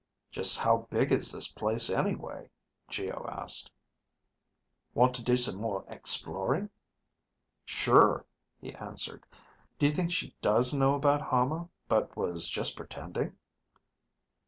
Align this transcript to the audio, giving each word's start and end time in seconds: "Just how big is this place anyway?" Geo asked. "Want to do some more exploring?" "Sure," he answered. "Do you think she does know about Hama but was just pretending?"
"Just 0.31 0.57
how 0.57 0.87
big 0.89 1.11
is 1.11 1.31
this 1.31 1.47
place 1.51 1.87
anyway?" 1.87 2.49
Geo 2.89 3.23
asked. 3.29 3.69
"Want 4.95 5.13
to 5.13 5.23
do 5.23 5.35
some 5.35 5.57
more 5.57 5.85
exploring?" 5.87 6.71
"Sure," 7.65 8.25
he 8.59 8.73
answered. 8.73 9.27
"Do 9.77 9.85
you 9.85 9.91
think 9.91 10.11
she 10.11 10.35
does 10.41 10.73
know 10.73 10.95
about 10.95 11.21
Hama 11.21 11.69
but 11.87 12.17
was 12.17 12.49
just 12.49 12.75
pretending?" 12.75 13.37